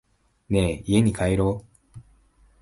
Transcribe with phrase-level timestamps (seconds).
[0.49, 1.99] ねぇ、家に帰ろう。